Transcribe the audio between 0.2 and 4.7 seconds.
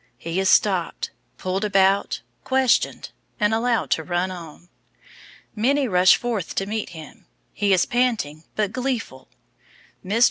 is stopped, pulled about, questioned, and allowed to run on.